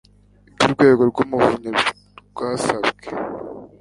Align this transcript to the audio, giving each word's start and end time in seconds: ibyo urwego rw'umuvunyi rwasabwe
ibyo 0.53 0.63
urwego 0.67 1.01
rw'umuvunyi 1.09 1.69
rwasabwe 2.29 3.05